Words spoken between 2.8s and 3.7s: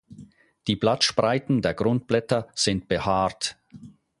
behaart.